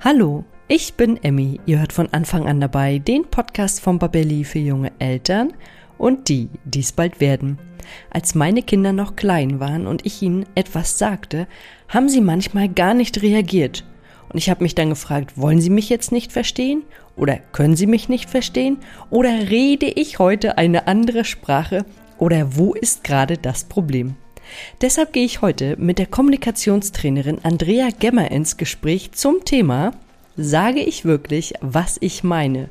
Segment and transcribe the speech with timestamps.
[0.00, 1.58] Hallo, ich bin Emmy.
[1.66, 5.52] Ihr hört von Anfang an dabei den Podcast von Babelli für junge Eltern
[5.98, 7.58] und die, die es bald werden.
[8.08, 11.48] Als meine Kinder noch klein waren und ich ihnen etwas sagte,
[11.88, 13.84] haben sie manchmal gar nicht reagiert.
[14.28, 16.84] Und ich habe mich dann gefragt, wollen sie mich jetzt nicht verstehen?
[17.16, 18.78] Oder können sie mich nicht verstehen?
[19.10, 21.84] Oder rede ich heute eine andere Sprache?
[22.18, 24.14] Oder wo ist gerade das Problem?
[24.80, 29.92] Deshalb gehe ich heute mit der Kommunikationstrainerin Andrea Gemmer ins Gespräch zum Thema
[30.40, 32.68] Sage ich wirklich, was ich meine?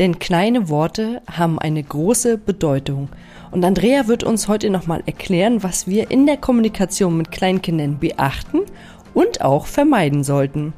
[0.00, 3.08] Denn kleine Worte haben eine große Bedeutung.
[3.52, 8.62] Und Andrea wird uns heute nochmal erklären, was wir in der Kommunikation mit Kleinkindern beachten
[9.14, 10.72] und auch vermeiden sollten.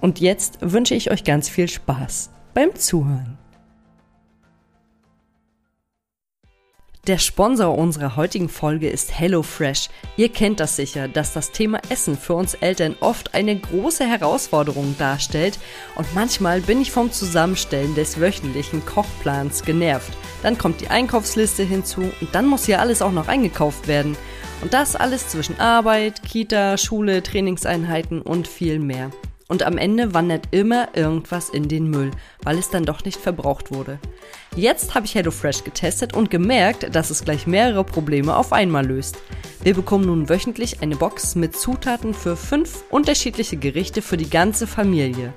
[0.00, 3.43] Und jetzt wünsche ich euch ganz viel Spaß beim Zuhören.
[7.06, 9.90] Der Sponsor unserer heutigen Folge ist HelloFresh.
[10.16, 14.96] Ihr kennt das sicher, dass das Thema Essen für uns Eltern oft eine große Herausforderung
[14.98, 15.58] darstellt
[15.96, 20.16] und manchmal bin ich vom Zusammenstellen des wöchentlichen Kochplans genervt.
[20.42, 24.16] Dann kommt die Einkaufsliste hinzu und dann muss ja alles auch noch eingekauft werden.
[24.62, 29.10] Und das alles zwischen Arbeit, Kita, Schule, Trainingseinheiten und viel mehr.
[29.46, 33.74] Und am Ende wandert immer irgendwas in den Müll, weil es dann doch nicht verbraucht
[33.74, 33.98] wurde.
[34.56, 39.18] Jetzt habe ich HelloFresh getestet und gemerkt, dass es gleich mehrere Probleme auf einmal löst.
[39.64, 44.68] Wir bekommen nun wöchentlich eine Box mit Zutaten für fünf unterschiedliche Gerichte für die ganze
[44.68, 45.32] Familie.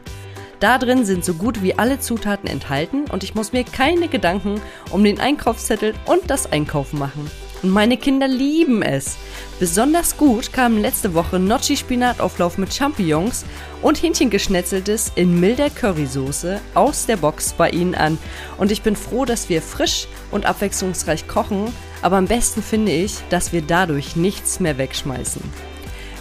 [0.60, 4.62] Da drin sind so gut wie alle Zutaten enthalten und ich muss mir keine Gedanken
[4.92, 7.30] um den Einkaufszettel und das Einkaufen machen.
[7.64, 9.18] Und meine Kinder lieben es.
[9.60, 13.45] Besonders gut kamen letzte Woche Gnocchi-Spinatauflauf mit Champignons
[13.81, 18.17] und Hähnchengeschnetzeltes in milder Currysoße aus der Box bei ihnen an.
[18.58, 23.16] Und ich bin froh, dass wir frisch und abwechslungsreich kochen, aber am besten finde ich,
[23.30, 25.42] dass wir dadurch nichts mehr wegschmeißen.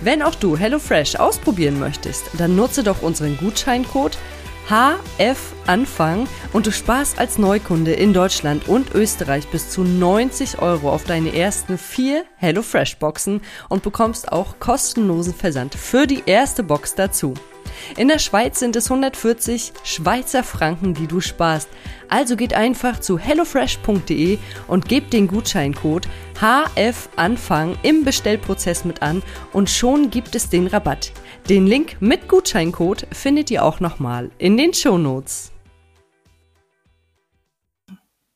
[0.03, 4.19] Wenn auch du HelloFresh ausprobieren möchtest, dann nutze doch unseren Gutscheincode
[4.69, 10.91] HF Anfang und du sparst als Neukunde in Deutschland und Österreich bis zu 90 Euro
[10.91, 16.97] auf deine ersten vier HelloFresh Boxen und bekommst auch kostenlosen Versand für die erste Box
[16.97, 17.35] dazu.
[17.97, 21.69] In der Schweiz sind es 140 Schweizer Franken, die du sparst.
[22.09, 26.09] Also geht einfach zu hellofresh.de und gebt den Gutscheincode
[26.41, 29.23] HFANFANG im Bestellprozess mit an
[29.53, 31.13] und schon gibt es den Rabatt.
[31.49, 35.53] Den Link mit Gutscheincode findet ihr auch nochmal in den Shownotes.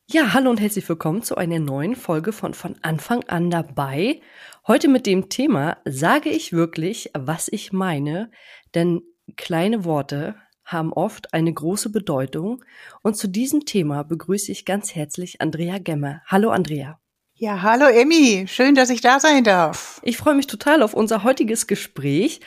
[0.08, 4.20] Ja, hallo und herzlich willkommen zu einer neuen Folge von von Anfang an dabei.
[4.64, 8.30] Heute mit dem Thema sage ich wirklich, was ich meine,
[8.76, 9.02] denn
[9.36, 12.62] kleine Worte haben oft eine große Bedeutung
[13.02, 16.22] und zu diesem Thema begrüße ich ganz herzlich Andrea Gemmer.
[16.28, 17.00] Hallo Andrea.
[17.34, 20.00] Ja, hallo Emmy, schön, dass ich da sein darf.
[20.04, 22.40] Ich freue mich total auf unser heutiges Gespräch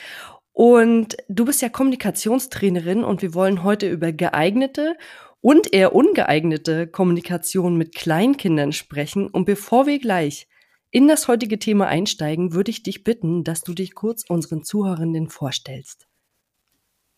[0.54, 4.96] und du bist ja Kommunikationstrainerin und wir wollen heute über geeignete
[5.40, 9.26] und eher ungeeignete Kommunikation mit Kleinkindern sprechen.
[9.26, 10.46] Und bevor wir gleich
[10.92, 15.28] in das heutige Thema einsteigen, würde ich dich bitten, dass du dich kurz unseren Zuhörenden
[15.28, 16.06] vorstellst.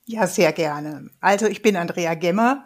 [0.06, 1.10] Ja, sehr gerne.
[1.20, 2.64] Also ich bin Andrea Gemmer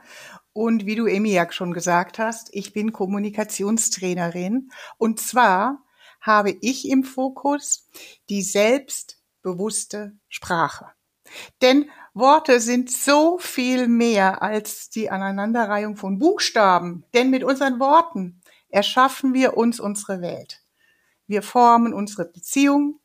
[0.53, 5.83] und wie du Emi ja schon gesagt hast, ich bin Kommunikationstrainerin und zwar
[6.21, 7.89] habe ich im Fokus
[8.29, 10.87] die selbst bewusste Sprache.
[11.63, 17.05] Denn Worte sind so viel mehr als die Aneinanderreihung von Buchstaben.
[17.15, 20.63] Denn mit unseren Worten erschaffen wir uns unsere Welt.
[21.27, 23.01] Wir formen unsere Beziehung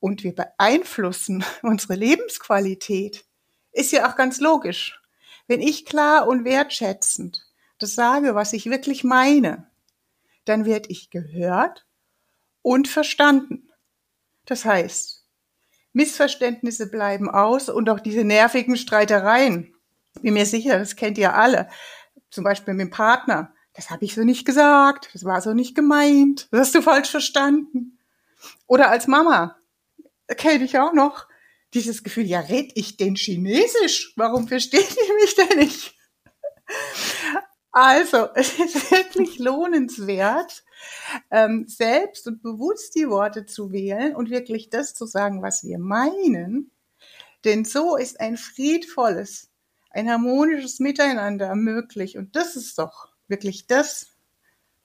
[0.00, 3.24] und wir beeinflussen unsere Lebensqualität.
[3.72, 5.00] Ist ja auch ganz logisch.
[5.46, 7.46] Wenn ich klar und wertschätzend
[7.82, 9.68] das sage, was ich wirklich meine,
[10.44, 11.84] dann werde ich gehört
[12.62, 13.70] und verstanden.
[14.44, 15.21] Das heißt,
[15.92, 19.74] Missverständnisse bleiben aus und auch diese nervigen Streitereien.
[20.20, 21.68] Bin mir sicher, das kennt ihr alle.
[22.30, 23.52] Zum Beispiel mit dem Partner.
[23.74, 25.10] Das habe ich so nicht gesagt.
[25.12, 26.48] Das war so nicht gemeint.
[26.50, 27.98] Das hast du falsch verstanden.
[28.66, 29.56] Oder als Mama.
[30.36, 31.26] Kenne ich auch noch.
[31.74, 34.12] Dieses Gefühl, ja, red ich denn Chinesisch?
[34.16, 35.94] Warum versteht ihr mich denn nicht?
[37.70, 40.64] Also, es ist wirklich lohnenswert,
[41.30, 45.78] ähm, selbst und bewusst die Worte zu wählen und wirklich das zu sagen, was wir
[45.78, 46.70] meinen.
[47.44, 49.50] Denn so ist ein friedvolles,
[49.90, 52.16] ein harmonisches Miteinander möglich.
[52.16, 54.08] Und das ist doch wirklich das,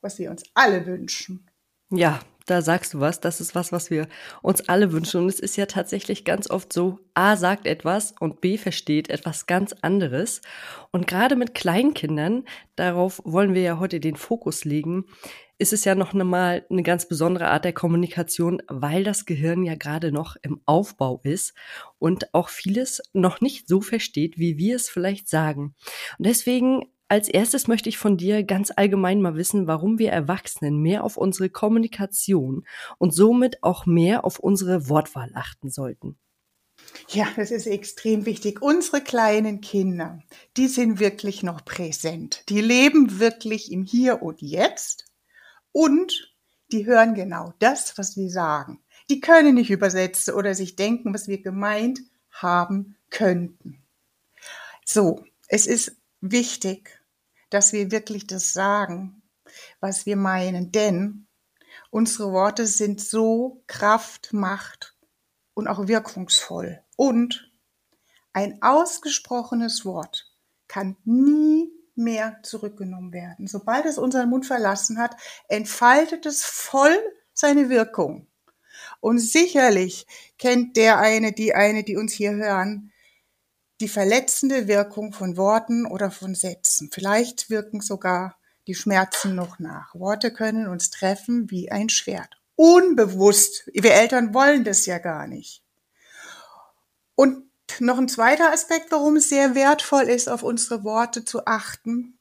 [0.01, 1.49] was wir uns alle wünschen.
[1.89, 3.19] Ja, da sagst du was.
[3.19, 4.07] Das ist was, was wir
[4.41, 5.21] uns alle wünschen.
[5.21, 9.45] Und es ist ja tatsächlich ganz oft so, A sagt etwas und B versteht etwas
[9.45, 10.41] ganz anderes.
[10.91, 12.45] Und gerade mit Kleinkindern,
[12.75, 15.05] darauf wollen wir ja heute den Fokus legen,
[15.59, 19.75] ist es ja noch mal eine ganz besondere Art der Kommunikation, weil das Gehirn ja
[19.75, 21.53] gerade noch im Aufbau ist
[21.99, 25.75] und auch vieles noch nicht so versteht, wie wir es vielleicht sagen.
[26.17, 30.81] Und deswegen als erstes möchte ich von dir ganz allgemein mal wissen, warum wir Erwachsenen
[30.81, 32.65] mehr auf unsere Kommunikation
[32.97, 36.17] und somit auch mehr auf unsere Wortwahl achten sollten.
[37.09, 38.61] Ja, das ist extrem wichtig.
[38.61, 40.19] Unsere kleinen Kinder,
[40.57, 42.43] die sind wirklich noch präsent.
[42.49, 45.06] Die leben wirklich im Hier und Jetzt
[45.77, 46.33] und
[46.71, 48.83] die hören genau das, was wir sagen.
[49.11, 51.99] Die können nicht übersetzen oder sich denken, was wir gemeint
[52.31, 53.85] haben könnten.
[54.83, 56.99] So, es ist wichtig,
[57.51, 59.21] dass wir wirklich das sagen,
[59.79, 61.27] was wir meinen, denn
[61.91, 64.97] unsere Worte sind so Kraft, Macht
[65.53, 66.81] und auch wirkungsvoll.
[66.95, 67.53] Und
[68.33, 70.33] ein ausgesprochenes Wort
[70.67, 73.47] kann nie mehr zurückgenommen werden.
[73.47, 75.15] Sobald es unseren Mund verlassen hat,
[75.47, 76.97] entfaltet es voll
[77.33, 78.27] seine Wirkung.
[78.99, 80.07] Und sicherlich
[80.37, 82.91] kennt der eine, die eine, die uns hier hören,
[83.79, 86.89] die verletzende Wirkung von Worten oder von Sätzen.
[86.91, 89.93] Vielleicht wirken sogar die Schmerzen noch nach.
[89.95, 92.41] Worte können uns treffen wie ein Schwert.
[92.55, 93.69] Unbewusst.
[93.73, 95.63] Wir Eltern wollen das ja gar nicht.
[97.15, 97.46] Und
[97.79, 102.17] noch ein zweiter Aspekt, warum es sehr wertvoll ist, auf unsere Worte zu achten.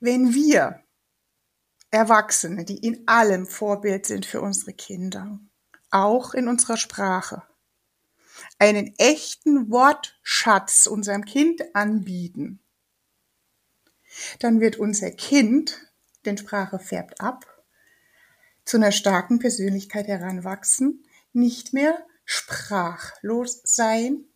[0.00, 0.82] Wenn wir
[1.90, 5.40] Erwachsene, die in allem Vorbild sind für unsere Kinder,
[5.90, 7.42] auch in unserer Sprache,
[8.58, 12.60] einen echten Wortschatz unserem Kind anbieten,
[14.40, 15.80] dann wird unser Kind,
[16.24, 17.46] denn Sprache färbt ab,
[18.64, 24.27] zu einer starken Persönlichkeit heranwachsen, nicht mehr sprachlos sein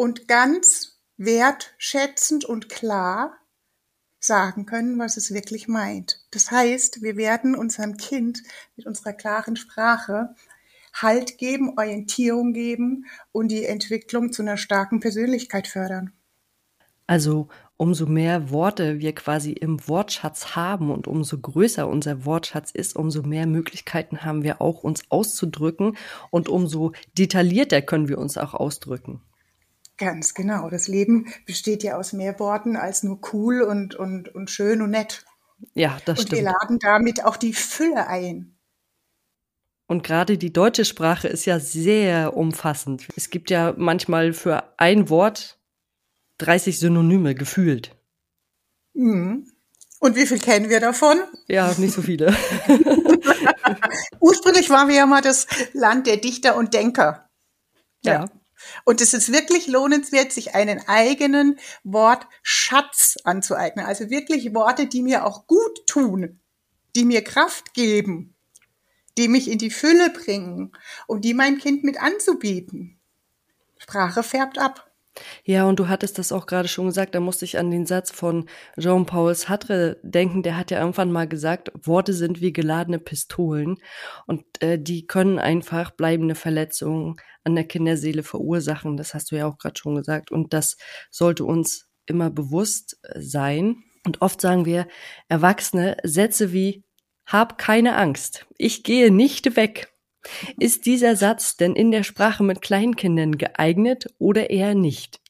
[0.00, 3.36] und ganz wertschätzend und klar
[4.18, 6.24] sagen können, was es wirklich meint.
[6.30, 8.42] Das heißt, wir werden unserem Kind
[8.76, 10.34] mit unserer klaren Sprache
[10.94, 16.14] Halt geben, Orientierung geben und die Entwicklung zu einer starken Persönlichkeit fördern.
[17.06, 22.96] Also umso mehr Worte wir quasi im Wortschatz haben und umso größer unser Wortschatz ist,
[22.96, 25.98] umso mehr Möglichkeiten haben wir auch, uns auszudrücken
[26.30, 29.20] und umso detaillierter können wir uns auch ausdrücken.
[30.00, 30.70] Ganz genau.
[30.70, 34.90] Das Leben besteht ja aus mehr Worten als nur cool und, und, und schön und
[34.90, 35.26] nett.
[35.74, 36.40] Ja, das und stimmt.
[36.40, 38.56] Und wir laden damit auch die Fülle ein.
[39.86, 43.08] Und gerade die deutsche Sprache ist ja sehr umfassend.
[43.14, 45.58] Es gibt ja manchmal für ein Wort
[46.38, 47.94] 30 Synonyme gefühlt.
[48.94, 49.52] Mhm.
[49.98, 51.18] Und wie viel kennen wir davon?
[51.46, 52.34] Ja, nicht so viele.
[54.20, 57.28] Ursprünglich waren wir ja mal das Land der Dichter und Denker.
[58.02, 58.12] Ja.
[58.12, 58.39] ja.
[58.84, 63.86] Und es ist wirklich lohnenswert, sich einen eigenen Wortschatz anzueignen.
[63.86, 66.40] Also wirklich Worte, die mir auch gut tun,
[66.96, 68.34] die mir Kraft geben
[69.18, 70.72] die mich in die Fülle bringen
[71.06, 72.98] und die meinem Kind mit anzubieten.
[73.76, 74.89] Sprache färbt ab.
[75.44, 78.10] Ja, und du hattest das auch gerade schon gesagt, da musste ich an den Satz
[78.10, 78.48] von
[78.78, 83.78] Jean-Paul Sartre denken, der hat ja irgendwann mal gesagt, Worte sind wie geladene Pistolen
[84.26, 89.46] und äh, die können einfach bleibende Verletzungen an der Kinderseele verursachen, das hast du ja
[89.46, 90.76] auch gerade schon gesagt und das
[91.10, 93.82] sollte uns immer bewusst sein.
[94.06, 94.86] Und oft sagen wir
[95.28, 96.84] Erwachsene Sätze wie
[97.26, 99.89] hab keine Angst, ich gehe nicht weg.
[100.58, 105.20] Ist dieser Satz denn in der Sprache mit Kleinkindern geeignet oder eher nicht?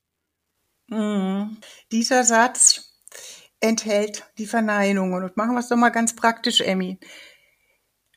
[0.88, 1.58] Mhm.
[1.92, 2.90] Dieser Satz
[3.60, 5.22] enthält die Verneinungen.
[5.22, 6.98] Und machen wir es doch mal ganz praktisch, Emmy.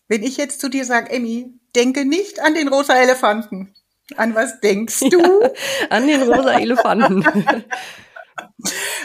[0.08, 3.76] Wenn ich jetzt zu dir sage, Emmy, denke nicht an den rosa Elefanten.
[4.18, 5.42] An was denkst du?
[5.42, 5.50] Ja,
[5.90, 7.24] an den rosa Elefanten.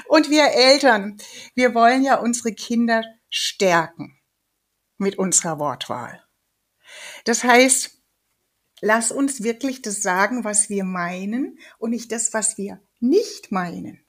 [0.08, 1.18] Und wir Eltern,
[1.54, 4.18] wir wollen ja unsere Kinder stärken
[4.96, 6.24] mit unserer Wortwahl.
[7.28, 7.90] Das heißt,
[8.80, 14.00] lass uns wirklich das sagen, was wir meinen und nicht das, was wir nicht meinen.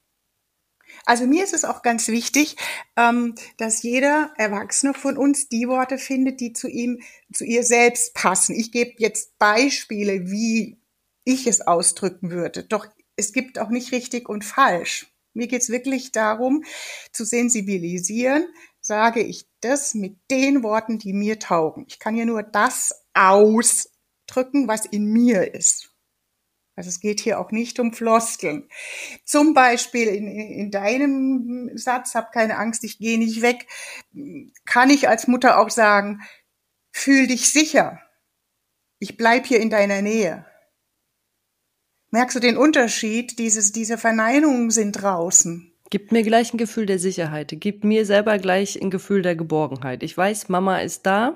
[1.06, 2.56] Also mir ist es auch ganz wichtig,
[2.96, 7.02] ähm, dass jeder Erwachsene von uns die Worte findet, die zu ihm,
[7.34, 8.56] zu ihr selbst passen.
[8.56, 10.80] Ich gebe jetzt Beispiele, wie
[11.26, 12.64] ich es ausdrücken würde.
[12.64, 15.14] Doch es gibt auch nicht richtig und falsch.
[15.34, 16.64] Mir geht es wirklich darum,
[17.12, 18.48] zu sensibilisieren,
[18.80, 21.86] sage ich das mit den Worten, die mir taugen.
[21.88, 25.90] Ich kann ja nur das ausdrücken, was in mir ist.
[26.80, 28.70] Also es geht hier auch nicht um Floskeln.
[29.26, 33.68] Zum Beispiel in, in deinem Satz, hab keine Angst, ich gehe nicht weg,
[34.66, 36.22] kann ich als Mutter auch sagen,
[36.92, 38.00] fühl dich sicher.
[38.98, 40.46] Ich bleib hier in deiner Nähe.
[42.12, 43.40] Merkst du den Unterschied?
[43.40, 45.74] Dieses, diese Verneinungen sind draußen.
[45.90, 50.02] Gibt mir gleich ein Gefühl der Sicherheit, gibt mir selber gleich ein Gefühl der Geborgenheit.
[50.04, 51.36] Ich weiß, Mama ist da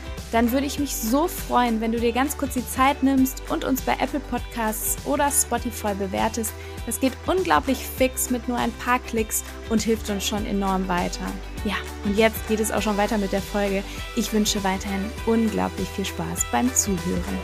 [0.31, 3.65] dann würde ich mich so freuen, wenn du dir ganz kurz die Zeit nimmst und
[3.65, 6.53] uns bei Apple Podcasts oder Spotify bewertest.
[6.85, 11.25] Das geht unglaublich fix mit nur ein paar Klicks und hilft uns schon enorm weiter.
[11.65, 13.83] Ja, und jetzt geht es auch schon weiter mit der Folge.
[14.15, 17.39] Ich wünsche weiterhin unglaublich viel Spaß beim Zuhören.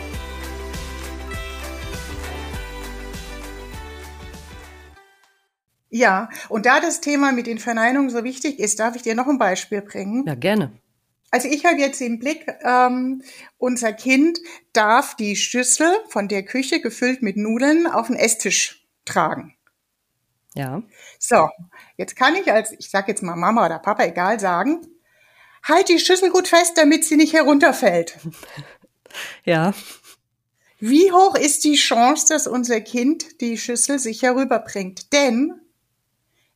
[5.90, 9.28] Ja, und da das Thema mit den Verneinungen so wichtig ist, darf ich dir noch
[9.28, 10.26] ein Beispiel bringen.
[10.28, 10.72] Ja, gerne.
[11.30, 13.22] Also ich habe jetzt im Blick, ähm,
[13.58, 14.40] unser Kind
[14.74, 19.56] darf die Schüssel von der Küche gefüllt mit Nudeln auf den Esstisch tragen.
[20.56, 20.82] Ja.
[21.20, 21.50] So,
[21.98, 24.88] jetzt kann ich als, ich sag jetzt mal Mama oder Papa, egal, sagen,
[25.64, 28.18] halt die Schüssel gut fest, damit sie nicht herunterfällt.
[29.44, 29.74] ja.
[30.80, 35.12] Wie hoch ist die Chance, dass unser Kind die Schüssel sich herüberbringt?
[35.12, 35.60] Denn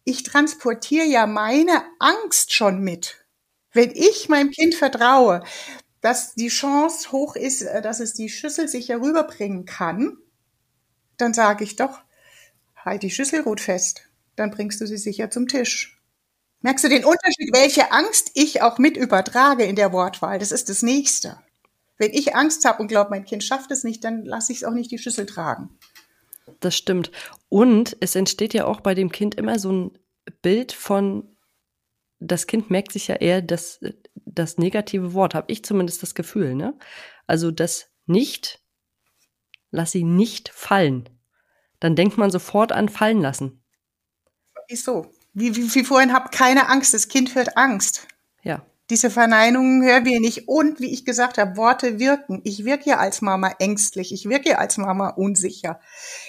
[0.04, 3.21] ich transportiere ja meine Angst schon mit.
[3.74, 5.44] Wenn ich meinem Kind vertraue,
[6.02, 10.18] dass die Chance hoch ist, äh, dass es die Schüssel sich herüberbringen kann,
[11.18, 12.02] dann sage ich doch,
[12.76, 14.02] halt die Schüssel gut fest,
[14.36, 16.02] dann bringst du sie sicher zum Tisch.
[16.62, 20.40] Merkst du den Unterschied, welche Angst ich auch mit übertrage in der Wortwahl?
[20.40, 21.40] Das ist das Nächste.
[21.98, 24.64] Wenn ich Angst habe und glaube, mein Kind schafft es nicht, dann lasse ich es
[24.64, 25.70] auch nicht die Schüssel tragen.
[26.60, 27.12] Das stimmt.
[27.50, 30.00] Und es entsteht ja auch bei dem Kind immer so ein
[30.42, 31.36] Bild von
[32.22, 33.80] das Kind merkt sich ja eher das,
[34.14, 36.78] das negative Wort, habe ich zumindest das Gefühl, ne?
[37.28, 38.62] Also das nicht,
[39.72, 41.10] lass sie nicht fallen.
[41.80, 43.64] Dann denkt man sofort an fallen lassen.
[44.68, 45.12] Wieso?
[45.34, 48.08] Wie, wie, wie vorhin habt keine Angst, das Kind hört Angst.
[48.44, 48.66] Ja.
[48.92, 50.50] Diese Verneinungen hören wir nicht.
[50.50, 52.42] Und wie ich gesagt habe, Worte wirken.
[52.44, 54.14] Ich wirke ja als Mama ängstlich.
[54.14, 55.80] Ich wirke ja als Mama unsicher.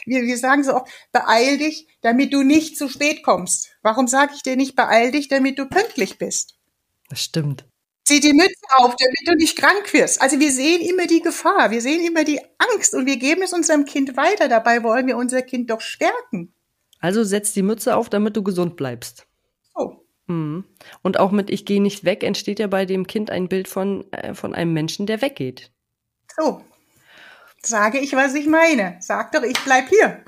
[0.07, 3.71] Wir, wir sagen so oft, beeil dich, damit du nicht zu spät kommst.
[3.83, 6.55] Warum sage ich dir nicht, beeil dich, damit du pünktlich bist?
[7.09, 7.67] Das stimmt.
[8.05, 10.23] Zieh die Mütze auf, damit du nicht krank wirst.
[10.23, 13.53] Also wir sehen immer die Gefahr, wir sehen immer die Angst und wir geben es
[13.53, 14.49] unserem Kind weiter.
[14.49, 16.55] Dabei wollen wir unser Kind doch stärken.
[17.01, 19.27] Also setz die Mütze auf, damit du gesund bleibst.
[20.27, 20.65] Mhm.
[21.03, 24.11] Und auch mit Ich gehe nicht weg entsteht ja bei dem Kind ein Bild von,
[24.13, 25.71] äh, von einem Menschen, der weggeht.
[26.37, 26.63] So.
[27.65, 28.97] Sage ich, was ich meine.
[29.01, 30.23] Sag doch, ich bleib hier.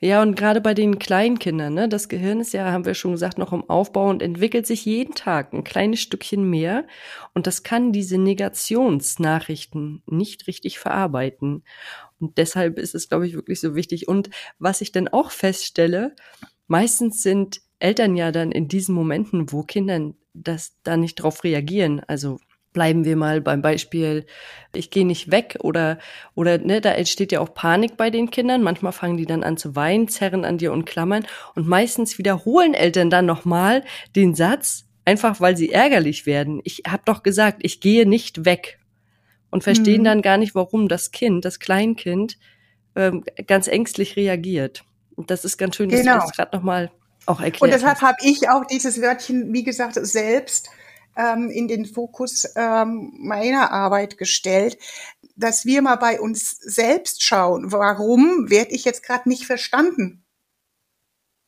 [0.00, 3.36] Ja, und gerade bei den Kleinkindern, ne, das Gehirn ist ja, haben wir schon gesagt,
[3.36, 6.86] noch im Aufbau und entwickelt sich jeden Tag ein kleines Stückchen mehr.
[7.34, 11.64] Und das kann diese Negationsnachrichten nicht richtig verarbeiten.
[12.20, 14.06] Und deshalb ist es, glaube ich, wirklich so wichtig.
[14.06, 14.30] Und
[14.60, 16.14] was ich dann auch feststelle,
[16.68, 22.02] meistens sind Eltern ja dann in diesen Momenten, wo Kinder das da nicht drauf reagieren,
[22.06, 22.38] also
[22.72, 24.26] bleiben wir mal beim Beispiel,
[24.74, 25.98] ich gehe nicht weg oder
[26.34, 28.62] oder ne, da entsteht ja auch Panik bei den Kindern.
[28.62, 32.74] Manchmal fangen die dann an zu weinen, zerren an dir und klammern und meistens wiederholen
[32.74, 36.60] Eltern dann nochmal den Satz, einfach weil sie ärgerlich werden.
[36.64, 38.78] Ich habe doch gesagt, ich gehe nicht weg
[39.50, 40.04] und verstehen mhm.
[40.04, 42.38] dann gar nicht, warum das Kind, das Kleinkind,
[42.94, 44.84] ähm, ganz ängstlich reagiert.
[45.16, 46.14] Und das ist ganz schön, dass genau.
[46.14, 46.90] du das gerade nochmal
[47.28, 50.70] auch erklärt Und deshalb habe ich auch dieses Wörtchen, wie gesagt, selbst
[51.16, 54.78] ähm, in den Fokus ähm, meiner Arbeit gestellt,
[55.36, 60.24] dass wir mal bei uns selbst schauen, warum werde ich jetzt gerade nicht verstanden?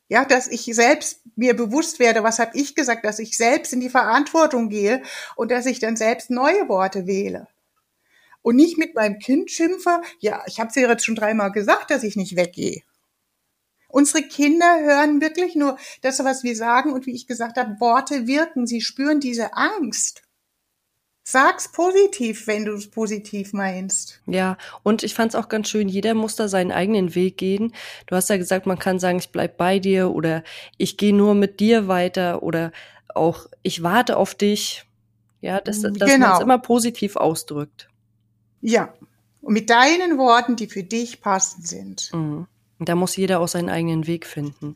[0.07, 3.79] Ja, dass ich selbst mir bewusst werde, was habe ich gesagt, dass ich selbst in
[3.79, 5.01] die Verantwortung gehe
[5.37, 7.47] und dass ich dann selbst neue Worte wähle.
[8.41, 11.91] Und nicht mit meinem Kind schimpfe, ja, ich habe es dir jetzt schon dreimal gesagt,
[11.91, 12.81] dass ich nicht weggehe.
[13.91, 18.27] Unsere Kinder hören wirklich nur das, was wir sagen und wie ich gesagt habe, Worte
[18.27, 18.67] wirken.
[18.67, 20.23] Sie spüren diese Angst.
[21.23, 24.21] Sag's positiv, wenn du es positiv meinst.
[24.25, 27.73] Ja, und ich fand's auch ganz schön, jeder muss da seinen eigenen Weg gehen.
[28.07, 30.43] Du hast ja gesagt, man kann sagen, ich bleib bei dir oder
[30.77, 32.71] ich gehe nur mit dir weiter oder
[33.13, 34.85] auch ich warte auf dich.
[35.41, 36.27] Ja, dass, dass Genau.
[36.27, 37.87] man es immer positiv ausdrückt.
[38.61, 38.93] Ja.
[39.41, 42.11] Und mit deinen Worten, die für dich passend sind.
[42.13, 42.47] Mhm.
[42.85, 44.75] Da muss jeder auch seinen eigenen Weg finden.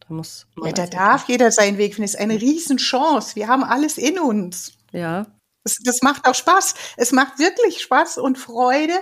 [0.00, 2.02] Da muss Ja, da darf jeder seinen Weg finden.
[2.02, 3.34] Das ist eine Riesenchance.
[3.34, 4.74] Wir haben alles in uns.
[4.92, 5.26] Ja,
[5.64, 6.74] Das, das macht auch Spaß.
[6.96, 8.94] Es macht wirklich Spaß und Freude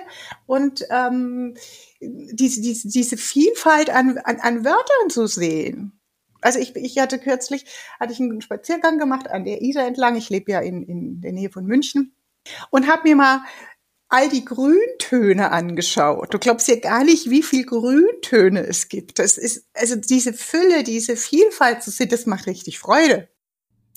[0.46, 1.54] und ähm,
[2.00, 5.98] diese, diese, diese Vielfalt an, an, an Wörtern zu sehen.
[6.40, 7.66] Also ich, ich hatte kürzlich,
[7.98, 10.16] hatte ich einen Spaziergang gemacht an der Isar entlang.
[10.16, 12.14] Ich lebe ja in, in der Nähe von München
[12.70, 13.42] und habe mir mal
[14.10, 16.34] all die Grüntöne angeschaut.
[16.34, 19.18] Du glaubst ja gar nicht, wie viel Grüntöne es gibt.
[19.20, 23.28] Das ist, also diese Fülle, diese Vielfalt zu sehen, das macht richtig Freude.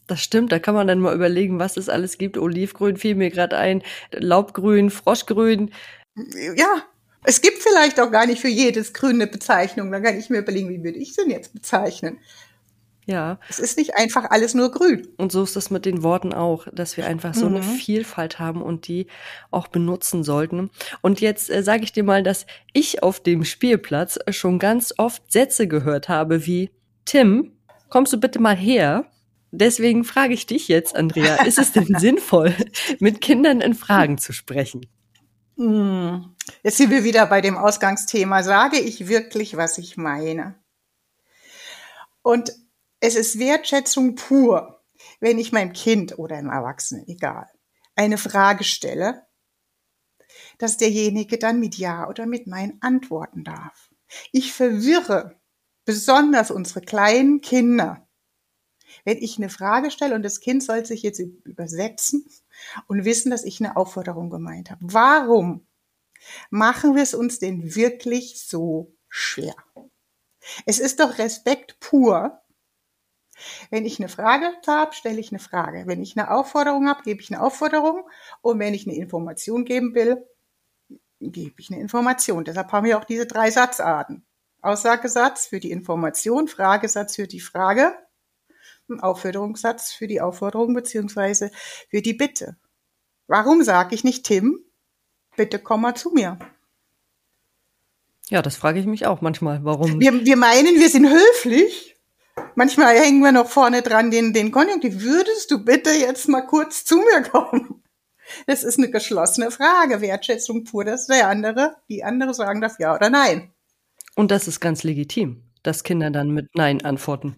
[0.07, 0.51] das stimmt.
[0.51, 2.37] Da kann man dann mal überlegen, was es alles gibt.
[2.37, 5.73] Olivgrün fiel mir gerade ein, Laubgrün, Froschgrün.
[6.55, 6.83] ja,
[7.23, 9.91] es gibt vielleicht auch gar nicht für jedes Grün eine Bezeichnung.
[9.91, 12.19] Da kann ich mir überlegen, wie würde ich denn jetzt bezeichnen?
[13.05, 15.07] Ja, Es ist nicht einfach alles nur grün.
[15.17, 18.61] und so ist das mit den Worten auch, dass wir einfach so eine Vielfalt haben
[18.61, 19.07] und die
[19.51, 20.69] auch benutzen sollten.
[21.01, 25.31] Und jetzt äh, sage ich dir mal, dass ich auf dem Spielplatz schon ganz oft
[25.31, 26.71] Sätze gehört habe wie
[27.05, 27.51] Tim,
[27.89, 29.05] kommst du bitte mal her?
[29.51, 32.55] Deswegen frage ich dich jetzt, Andrea, ist es denn sinnvoll,
[32.99, 34.85] mit Kindern in Fragen zu sprechen?
[35.57, 36.33] Hm.
[36.63, 38.41] Jetzt sind wir wieder bei dem Ausgangsthema.
[38.43, 40.55] Sage ich wirklich, was ich meine?
[42.23, 42.53] Und
[43.03, 44.81] es ist Wertschätzung pur,
[45.19, 47.49] wenn ich meinem Kind oder einem Erwachsenen, egal,
[47.95, 49.27] eine Frage stelle,
[50.57, 53.93] dass derjenige dann mit Ja oder mit Nein antworten darf.
[54.31, 55.37] Ich verwirre
[55.83, 58.07] besonders unsere kleinen Kinder.
[59.03, 62.25] Wenn ich eine Frage stelle und das Kind soll sich jetzt übersetzen
[62.87, 64.79] und wissen, dass ich eine Aufforderung gemeint habe.
[64.81, 65.67] Warum
[66.49, 69.55] machen wir es uns denn wirklich so schwer?
[70.65, 72.42] Es ist doch Respekt pur.
[73.69, 75.83] Wenn ich eine Frage habe, stelle ich eine Frage.
[75.85, 78.03] Wenn ich eine Aufforderung habe, gebe ich eine Aufforderung.
[78.41, 80.25] Und wenn ich eine Information geben will,
[81.19, 82.43] gebe ich eine Information.
[82.43, 84.25] Deshalb haben wir auch diese drei Satzarten.
[84.61, 87.93] Aussagesatz für die Information, Fragesatz für die Frage,
[88.99, 91.51] Aufforderungssatz für die Aufforderung beziehungsweise
[91.89, 92.57] für die Bitte.
[93.27, 94.59] Warum sage ich nicht, Tim,
[95.35, 96.37] bitte komm mal zu mir?
[98.29, 99.99] Ja, das frage ich mich auch manchmal, warum.
[99.99, 101.95] Wir, wir meinen, wir sind höflich.
[102.55, 105.01] Manchmal hängen wir noch vorne dran den, den Konjunktiv.
[105.01, 107.83] Würdest du bitte jetzt mal kurz zu mir kommen?
[108.47, 110.01] Das ist eine geschlossene Frage.
[110.01, 113.53] Wertschätzung pur, dass der andere, die andere sagen darf ja oder nein.
[114.15, 117.35] Und das ist ganz legitim, dass Kinder dann mit Nein antworten.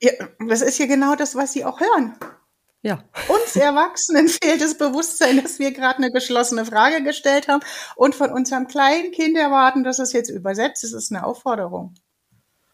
[0.00, 0.12] Ja,
[0.48, 2.16] das ist ja genau das, was sie auch hören.
[2.82, 3.04] Ja.
[3.28, 7.62] Uns Erwachsenen fehlt das Bewusstsein, dass wir gerade eine geschlossene Frage gestellt haben
[7.96, 10.82] und von unserem kleinen Kind erwarten, dass es jetzt übersetzt.
[10.82, 11.94] Das ist eine Aufforderung.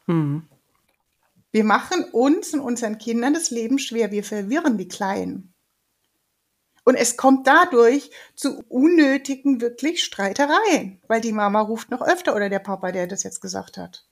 [0.07, 0.49] Hm.
[1.57, 4.11] Wir machen uns und unseren Kindern das Leben schwer.
[4.11, 5.55] Wir verwirren die Kleinen.
[6.85, 12.51] Und es kommt dadurch zu unnötigen wirklich Streitereien, weil die Mama ruft noch öfter oder
[12.51, 14.07] der Papa, der das jetzt gesagt hat.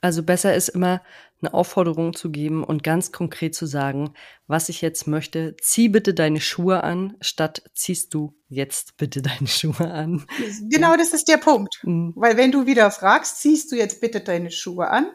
[0.00, 1.00] Also besser ist immer
[1.40, 4.12] eine Aufforderung zu geben und ganz konkret zu sagen,
[4.48, 5.54] was ich jetzt möchte.
[5.60, 10.26] Zieh bitte deine Schuhe an, statt ziehst du jetzt bitte deine Schuhe an.
[10.70, 11.78] Genau das ist der Punkt.
[11.84, 12.14] Mhm.
[12.16, 15.06] Weil wenn du wieder fragst, ziehst du jetzt bitte deine Schuhe an,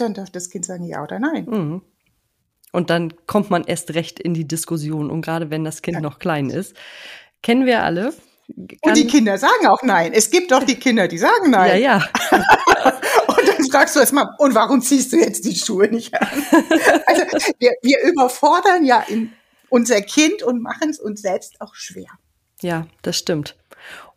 [0.00, 1.44] dann darf das Kind sagen ja oder nein.
[1.44, 1.82] Mhm.
[2.72, 5.10] Und dann kommt man erst recht in die Diskussion.
[5.10, 6.00] Und gerade wenn das Kind Ja.
[6.00, 6.74] noch klein ist,
[7.42, 8.12] kennen wir alle.
[8.82, 10.12] Und die Kinder sagen auch nein.
[10.12, 11.82] Es gibt doch die Kinder, die sagen ja, nein.
[11.82, 12.08] ja.
[13.28, 16.26] Und dann fragst du erstmal, und warum ziehst du jetzt die Schuhe nicht an?
[17.06, 17.22] Also
[17.58, 19.32] wir, wir überfordern ja in
[19.68, 22.08] unser Kind und machen es uns selbst auch schwer.
[22.62, 23.56] Ja, das stimmt.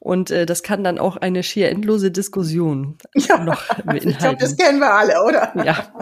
[0.04, 4.40] Und äh, das kann dann auch eine schier endlose Diskussion Ja, noch Ich glaube, beinhalten.
[4.40, 5.54] das kennen wir alle, oder?
[5.64, 5.94] Ja.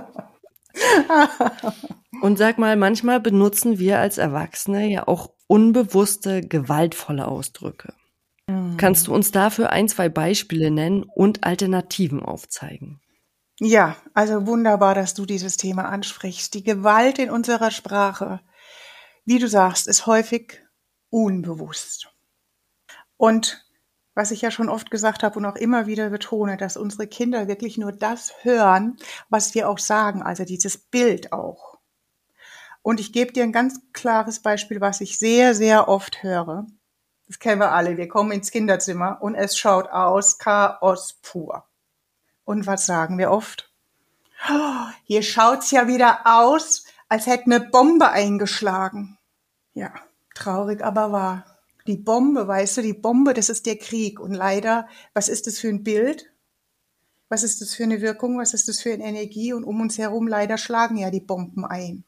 [2.22, 7.94] Und sag mal, manchmal benutzen wir als Erwachsene ja auch unbewusste, gewaltvolle Ausdrücke.
[8.78, 13.00] Kannst du uns dafür ein, zwei Beispiele nennen und Alternativen aufzeigen?
[13.60, 16.54] Ja, also wunderbar, dass du dieses Thema ansprichst.
[16.54, 18.40] Die Gewalt in unserer Sprache,
[19.26, 20.62] wie du sagst, ist häufig
[21.12, 22.08] unbewusst.
[23.18, 23.69] Und
[24.20, 27.48] was ich ja schon oft gesagt habe und auch immer wieder betone, dass unsere Kinder
[27.48, 28.98] wirklich nur das hören,
[29.30, 31.78] was wir auch sagen, also dieses Bild auch.
[32.82, 36.66] Und ich gebe dir ein ganz klares Beispiel, was ich sehr, sehr oft höre.
[37.28, 37.96] Das kennen wir alle.
[37.96, 41.64] Wir kommen ins Kinderzimmer und es schaut aus Chaos pur.
[42.44, 43.72] Und was sagen wir oft?
[44.50, 49.18] Oh, hier schaut's ja wieder aus, als hätte eine Bombe eingeschlagen.
[49.74, 49.94] Ja,
[50.40, 51.44] Traurig, aber wahr.
[51.88, 54.20] Die Bombe, weißt du, die Bombe, das ist der Krieg.
[54.20, 56.32] Und leider, was ist das für ein Bild?
[57.30, 58.38] Was ist das für eine Wirkung?
[58.38, 59.54] Was ist das für eine Energie?
[59.54, 62.04] Und um uns herum leider schlagen ja die Bomben ein.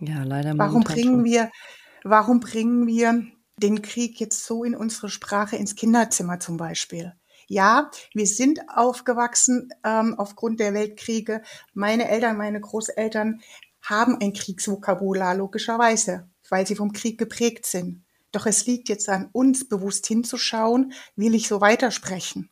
[0.00, 0.56] Ja, leider.
[0.56, 1.50] Warum bringen wir,
[2.04, 7.14] warum bringen wir den Krieg jetzt so in unsere Sprache ins Kinderzimmer zum Beispiel?
[7.46, 11.42] Ja, wir sind aufgewachsen ähm, aufgrund der Weltkriege.
[11.74, 13.40] Meine Eltern, meine Großeltern
[13.82, 18.04] haben ein Kriegsvokabular, logischerweise, weil sie vom Krieg geprägt sind.
[18.32, 22.50] Doch es liegt jetzt an uns, bewusst hinzuschauen, will ich so weitersprechen.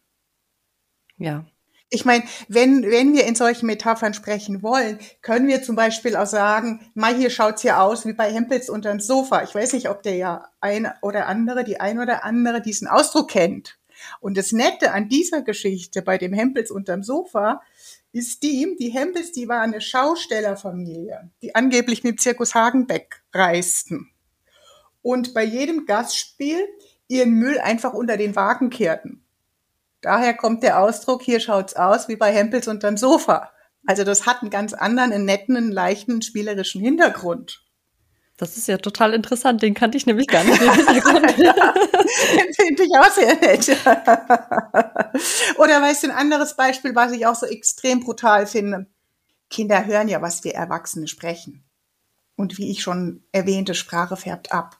[1.16, 1.44] Ja.
[1.90, 6.26] Ich meine, wenn, wenn wir in solchen Metaphern sprechen wollen, können wir zum Beispiel auch
[6.26, 9.42] sagen, mal hier schaut's hier aus wie bei Hempels unterm Sofa.
[9.42, 13.30] Ich weiß nicht, ob der ja ein oder andere, die ein oder andere diesen Ausdruck
[13.30, 13.78] kennt.
[14.20, 17.62] Und das Nette an dieser Geschichte bei dem Hempels unterm Sofa
[18.12, 24.10] ist die, die Hempels, die war eine Schaustellerfamilie, die angeblich mit Zirkus Hagenbeck reisten.
[25.08, 26.68] Und bei jedem Gastspiel
[27.06, 29.24] ihren Müll einfach unter den Wagen kehrten.
[30.02, 33.50] Daher kommt der Ausdruck, hier schaut's aus wie bei Hempels unterm Sofa.
[33.86, 37.62] Also das hat einen ganz anderen, einen netten, einen leichten, spielerischen Hintergrund.
[38.36, 40.60] Das ist ja total interessant, den kannte ich nämlich gar nicht.
[40.60, 40.68] Den.
[42.54, 43.66] Finde ich auch sehr nett.
[45.58, 48.88] Oder weißt du, ein anderes Beispiel, was ich auch so extrem brutal finde.
[49.48, 51.64] Kinder hören ja, was wir Erwachsene sprechen.
[52.36, 54.77] Und wie ich schon erwähnte, Sprache färbt ab.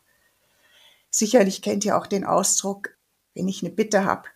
[1.10, 2.96] Sicherlich kennt ihr auch den Ausdruck,
[3.34, 4.28] wenn ich eine Bitte habe,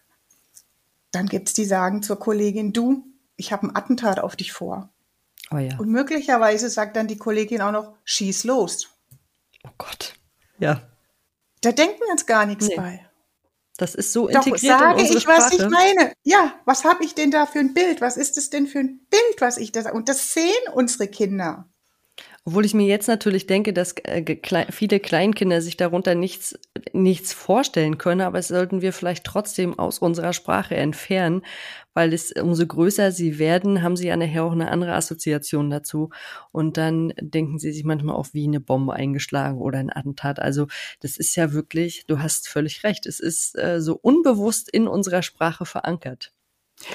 [1.11, 3.05] dann gibt's die sagen zur Kollegin, du,
[3.37, 4.91] ich habe ein Attentat auf dich vor.
[5.51, 5.79] Oh ja.
[5.79, 8.89] Und möglicherweise sagt dann die Kollegin auch noch, schieß los.
[9.65, 10.15] Oh Gott.
[10.59, 10.83] Ja.
[11.61, 12.77] Da denken wir uns gar nichts nee.
[12.77, 13.07] bei.
[13.77, 15.57] Das ist so Doch, integriert sage in unsere ich, was Sprache.
[15.57, 16.13] ich meine.
[16.23, 18.01] Ja, was habe ich denn da für ein Bild?
[18.01, 19.97] Was ist es denn für ein Bild, was ich da sage?
[19.97, 21.69] Und das sehen unsere Kinder.
[22.45, 24.37] Obwohl ich mir jetzt natürlich denke, dass äh,
[24.71, 26.59] viele Kleinkinder sich darunter nichts,
[26.93, 31.43] nichts vorstellen können, aber es sollten wir vielleicht trotzdem aus unserer Sprache entfernen,
[31.95, 36.11] weil es umso größer sie werden, haben sie ja nachher auch eine andere Assoziation dazu.
[36.51, 40.41] Und dann denken sie sich manchmal auch wie eine Bombe eingeschlagen oder ein Attentat.
[40.41, 40.67] Also
[40.99, 45.23] das ist ja wirklich, du hast völlig recht, es ist äh, so unbewusst in unserer
[45.23, 46.33] Sprache verankert.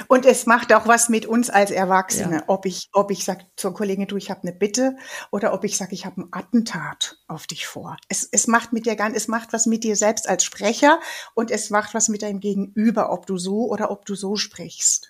[0.08, 2.44] Und es macht auch was mit uns als Erwachsene, ja.
[2.48, 4.98] ob ich, ob ich sage zur Kollegin, du, ich habe eine Bitte,
[5.32, 7.98] oder ob ich sage, ich habe ein Attentat auf dich vor.
[8.10, 11.00] Es, es macht mit dir gar, es macht was mit dir selbst als Sprecher
[11.36, 15.10] und es macht was mit deinem Gegenüber, ob du so oder ob du so sprichst.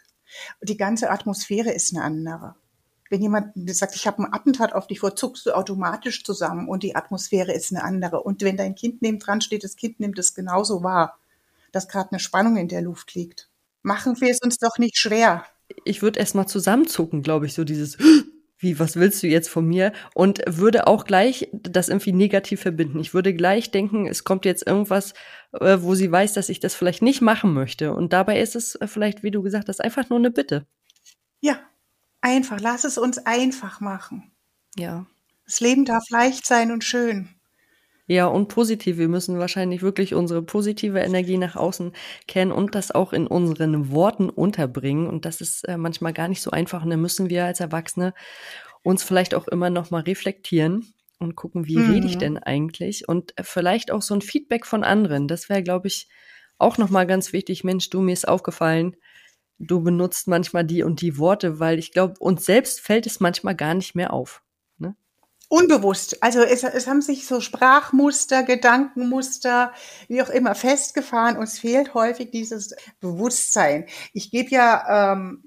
[0.59, 2.55] Und die ganze Atmosphäre ist eine andere.
[3.09, 6.83] Wenn jemand sagt, ich habe ein Attentat auf dich vor, zuckst du automatisch zusammen und
[6.83, 8.21] die Atmosphäre ist eine andere.
[8.21, 11.17] Und wenn dein Kind neben dran steht, das Kind nimmt es genauso wahr,
[11.71, 13.49] dass gerade eine Spannung in der Luft liegt.
[13.87, 15.45] Machen wir es uns doch nicht schwer.
[15.85, 17.97] Ich würde erst mal zusammenzucken, glaube ich, so dieses,
[18.57, 19.93] wie, was willst du jetzt von mir?
[20.13, 22.99] Und würde auch gleich das irgendwie negativ verbinden.
[22.99, 25.13] Ich würde gleich denken, es kommt jetzt irgendwas,
[25.53, 27.93] äh, wo sie weiß, dass ich das vielleicht nicht machen möchte.
[27.93, 30.67] Und dabei ist es äh, vielleicht, wie du gesagt hast, einfach nur eine Bitte.
[31.39, 31.57] Ja,
[32.19, 32.59] einfach.
[32.59, 34.33] Lass es uns einfach machen.
[34.75, 35.05] Ja.
[35.45, 37.29] Das Leben darf leicht sein und schön.
[38.09, 38.97] Ja, und positiv.
[38.97, 41.91] Wir müssen wahrscheinlich wirklich unsere positive Energie nach außen
[42.25, 45.07] kennen und das auch in unseren Worten unterbringen.
[45.07, 46.83] Und das ist äh, manchmal gar nicht so einfach.
[46.83, 48.13] Und da müssen wir als Erwachsene
[48.81, 51.91] uns vielleicht auch immer noch mal reflektieren und gucken, wie mhm.
[51.91, 52.19] rede ich mhm.
[52.19, 53.09] denn eigentlich?
[53.09, 55.27] Und vielleicht auch so ein Feedback von anderen.
[55.27, 56.07] Das wäre, glaube ich,
[56.57, 57.65] auch noch mal ganz wichtig.
[57.65, 58.95] Mensch, du, mir ist aufgefallen,
[59.59, 63.55] du benutzt manchmal die und die Worte, weil ich glaube, uns selbst fällt es manchmal
[63.55, 64.43] gar nicht mehr auf.
[65.49, 66.21] Unbewusst.
[66.21, 69.71] Also es, es haben sich so Sprachmuster, Gedankenmuster,
[70.09, 71.37] wie auch immer festgefahren.
[71.37, 73.85] Uns fehlt häufig dieses Bewusstsein.
[74.11, 75.43] Ich gebe ja ähm,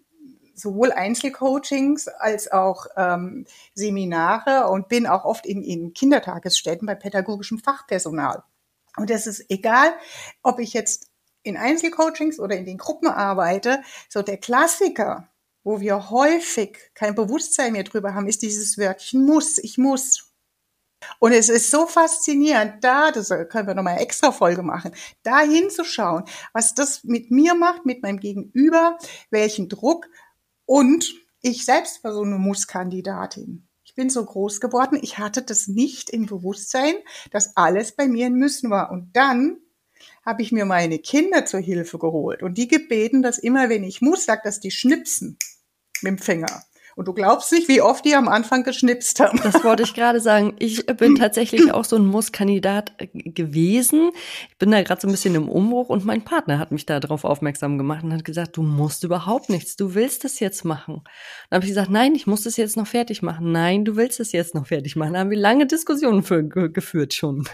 [0.55, 7.59] sowohl Einzelcoachings als auch ähm, Seminare und bin auch oft in, in Kindertagesstätten bei pädagogischem
[7.59, 8.43] Fachpersonal.
[8.97, 9.93] Und es ist egal,
[10.43, 11.11] ob ich jetzt
[11.43, 15.29] in Einzelcoachings oder in den Gruppen arbeite, so der Klassiker,
[15.63, 20.33] wo wir häufig kein Bewusstsein mehr drüber haben, ist dieses Wörtchen muss, ich muss.
[21.19, 24.93] Und es ist so faszinierend, da, das können wir nochmal extra Folge machen,
[25.23, 28.99] da hinzuschauen, was das mit mir macht, mit meinem Gegenüber,
[29.31, 30.09] welchen Druck
[30.67, 33.67] und ich selbst war so eine Muss-Kandidatin.
[33.85, 36.95] Ich bin so groß geworden, ich hatte das nicht im Bewusstsein,
[37.33, 38.91] dass alles bei mir ein Müssen war.
[38.91, 39.59] Und dann
[40.31, 44.01] habe ich mir meine Kinder zur Hilfe geholt und die gebeten, dass immer, wenn ich
[44.01, 45.37] muss, sagt, dass die schnipsen
[46.03, 46.63] mit dem Finger.
[46.97, 49.41] Und du glaubst nicht, wie oft die am Anfang geschnipst haben.
[49.43, 50.55] Das wollte ich gerade sagen.
[50.59, 54.11] Ich bin tatsächlich auch so ein Muss-Kandidat äh, gewesen.
[54.51, 57.01] Ich bin da gerade so ein bisschen im Umbruch und mein Partner hat mich da
[57.01, 61.03] drauf aufmerksam gemacht und hat gesagt, du musst überhaupt nichts, du willst das jetzt machen.
[61.49, 63.53] Dann habe ich gesagt, nein, ich muss das jetzt noch fertig machen.
[63.53, 65.15] Nein, du willst das jetzt noch fertig machen.
[65.15, 67.49] Da haben wir lange Diskussionen für, geführt schon.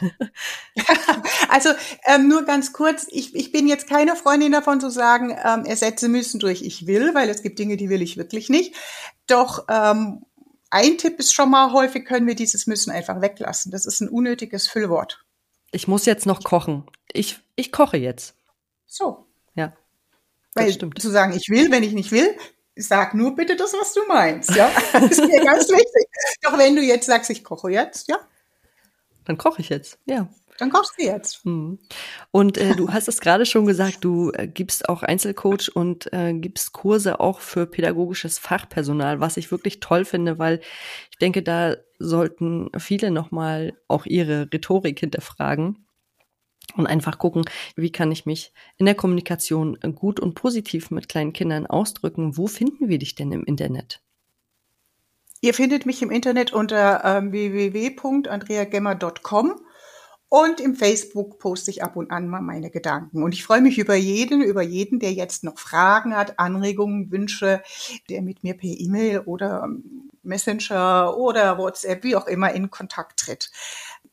[1.49, 1.70] also
[2.07, 6.09] ähm, nur ganz kurz, ich, ich bin jetzt keine Freundin davon zu sagen, ähm, Ersätze
[6.09, 8.75] müssen durch ich will, weil es gibt Dinge, die will ich wirklich nicht.
[9.27, 10.25] Doch ähm,
[10.71, 13.73] ein Tipp ist schon mal, häufig können wir dieses müssen einfach weglassen.
[13.73, 15.25] Das ist ein unnötiges Füllwort.
[15.73, 16.85] Ich muss jetzt noch kochen.
[17.12, 18.35] Ich, ich koche jetzt.
[18.87, 19.27] So.
[19.55, 19.73] Ja.
[20.55, 21.01] Weil stimmt.
[21.01, 22.37] zu sagen, ich will, wenn ich nicht will,
[22.77, 24.55] sag nur bitte das, was du meinst.
[24.55, 26.07] Ja, das ist mir ganz wichtig.
[26.43, 28.19] Doch wenn du jetzt sagst, ich koche jetzt, ja.
[29.25, 30.29] Dann koche ich jetzt, ja.
[30.59, 31.45] Dann kochst du jetzt.
[31.45, 31.79] Hm.
[32.31, 36.33] Und äh, du hast es gerade schon gesagt, du äh, gibst auch Einzelcoach und äh,
[36.35, 40.61] gibst Kurse auch für pädagogisches Fachpersonal, was ich wirklich toll finde, weil
[41.11, 45.87] ich denke, da sollten viele nochmal auch ihre Rhetorik hinterfragen
[46.75, 51.33] und einfach gucken, wie kann ich mich in der Kommunikation gut und positiv mit kleinen
[51.33, 52.37] Kindern ausdrücken.
[52.37, 54.03] Wo finden wir dich denn im Internet?
[55.40, 59.55] Ihr findet mich im Internet unter ähm, www.andreagemmer.com
[60.29, 63.23] und im Facebook poste ich ab und an mal meine Gedanken.
[63.23, 67.62] Und ich freue mich über jeden, über jeden, der jetzt noch Fragen hat, Anregungen, Wünsche,
[68.11, 73.21] der mit mir per E-Mail oder ähm, Messenger oder WhatsApp, wie auch immer, in Kontakt
[73.21, 73.51] tritt.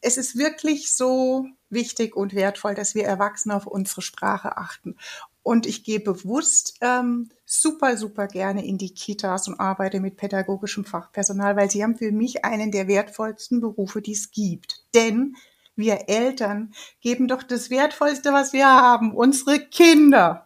[0.02, 4.95] Es ist wirklich so wichtig und wertvoll, dass wir Erwachsene auf unsere Sprache achten.
[5.41, 10.86] Und ich gehe bewusst ähm, super, super gerne in die Kitas und arbeite mit pädagogischem
[10.86, 14.86] Fachpersonal, weil sie haben für mich einen der wertvollsten Berufe, die es gibt.
[14.93, 15.36] Denn
[15.75, 20.45] wir Eltern geben doch das Wertvollste, was wir haben, unsere Kinder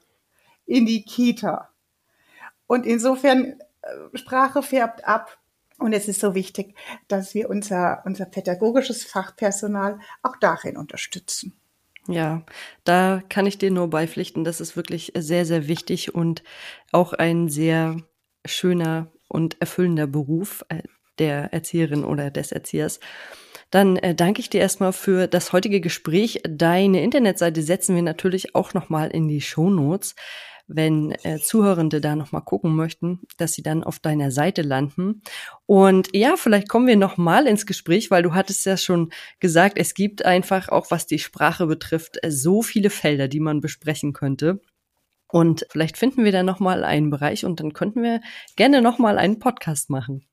[0.65, 1.69] in die Kita.
[2.67, 5.37] Und insofern, äh, Sprache färbt ab.
[5.79, 6.75] Und es ist so wichtig,
[7.07, 11.53] dass wir unser, unser pädagogisches Fachpersonal auch darin unterstützen.
[12.07, 12.43] Ja,
[12.83, 14.43] da kann ich dir nur beipflichten.
[14.43, 16.41] Das ist wirklich sehr, sehr wichtig und
[16.91, 17.97] auch ein sehr
[18.45, 20.83] schöner und erfüllender Beruf äh,
[21.19, 22.99] der Erzieherin oder des Erziehers.
[23.69, 26.41] Dann äh, danke ich dir erstmal für das heutige Gespräch.
[26.47, 30.15] Deine Internetseite setzen wir natürlich auch nochmal in die Shownotes,
[30.67, 35.21] wenn äh, Zuhörende da nochmal gucken möchten, dass sie dann auf deiner Seite landen.
[35.65, 39.93] Und ja, vielleicht kommen wir nochmal ins Gespräch, weil du hattest ja schon gesagt, es
[39.93, 44.61] gibt einfach auch, was die Sprache betrifft, äh, so viele Felder, die man besprechen könnte.
[45.29, 48.21] Und vielleicht finden wir da nochmal einen Bereich und dann könnten wir
[48.55, 50.26] gerne nochmal einen Podcast machen.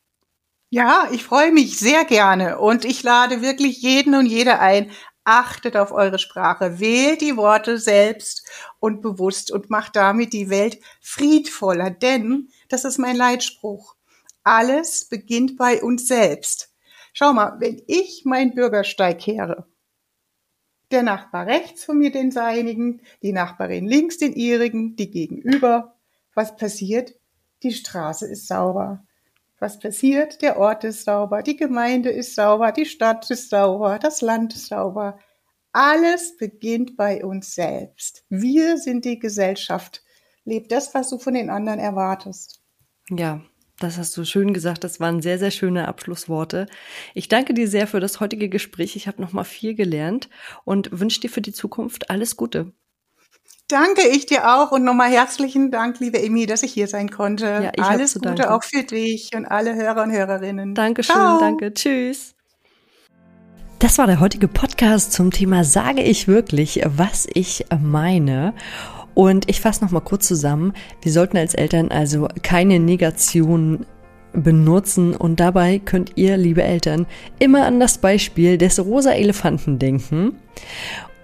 [0.70, 4.90] Ja, ich freue mich sehr gerne und ich lade wirklich jeden und jede ein,
[5.24, 8.46] achtet auf eure Sprache, wählt die Worte selbst
[8.80, 13.94] und bewusst und macht damit die Welt friedvoller, denn das ist mein Leitspruch.
[14.42, 16.72] Alles beginnt bei uns selbst.
[17.12, 19.66] Schau mal, wenn ich mein Bürgersteig kehre,
[20.90, 25.96] der Nachbar rechts von mir den seinigen, die Nachbarin links den ihrigen, die gegenüber,
[26.34, 27.14] was passiert?
[27.62, 29.04] Die Straße ist sauber
[29.58, 30.42] was passiert.
[30.42, 34.68] Der Ort ist sauber, die Gemeinde ist sauber, die Stadt ist sauber, das Land ist
[34.68, 35.18] sauber.
[35.72, 38.24] Alles beginnt bei uns selbst.
[38.28, 40.02] Wir sind die Gesellschaft.
[40.44, 42.60] Lebt das, was du von den anderen erwartest.
[43.10, 43.42] Ja,
[43.80, 44.84] das hast du schön gesagt.
[44.84, 46.66] Das waren sehr, sehr schöne Abschlussworte.
[47.12, 48.94] Ich danke dir sehr für das heutige Gespräch.
[48.94, 50.28] Ich habe noch mal viel gelernt
[50.64, 52.72] und wünsche dir für die Zukunft alles Gute.
[53.68, 57.46] Danke ich dir auch und nochmal herzlichen Dank, liebe Emi, dass ich hier sein konnte.
[57.46, 58.44] Ja, ich Alles Gute danken.
[58.52, 60.74] auch für dich und alle Hörer und Hörerinnen.
[60.74, 61.40] Dankeschön, Ciao.
[61.40, 62.34] danke, tschüss.
[63.78, 68.52] Das war der heutige Podcast zum Thema Sage ich wirklich, was ich meine.
[69.14, 70.74] Und ich fasse nochmal kurz zusammen.
[71.00, 73.86] Wir sollten als Eltern also keine Negation
[74.34, 77.06] benutzen und dabei könnt ihr, liebe Eltern,
[77.38, 80.36] immer an das Beispiel des rosa Elefanten denken.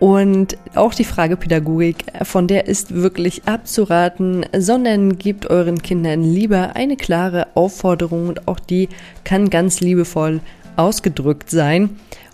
[0.01, 6.97] Und auch die Fragepädagogik, von der ist wirklich abzuraten, sondern gebt euren Kindern lieber eine
[6.97, 8.89] klare Aufforderung und auch die
[9.25, 10.41] kann ganz liebevoll
[10.77, 11.91] ausgedrückt sein.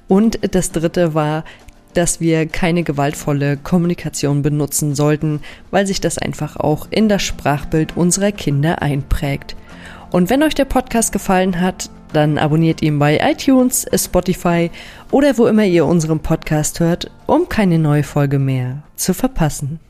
[0.06, 1.42] Und das dritte war,
[1.94, 5.40] dass wir keine gewaltvolle Kommunikation benutzen sollten,
[5.72, 9.56] weil sich das einfach auch in das Sprachbild unserer Kinder einprägt.
[10.12, 14.70] Und wenn euch der Podcast gefallen hat, dann abonniert ihn bei iTunes, Spotify
[15.10, 19.80] oder wo immer ihr unseren Podcast hört, um keine neue Folge mehr zu verpassen.